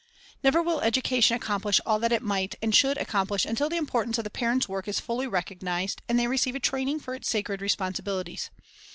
[0.43, 4.23] Never will education accomplish all that it might and should accomplish until the importance of
[4.23, 8.49] the parents' work is fully recognized, and they receive a training for its sacred responsibilities.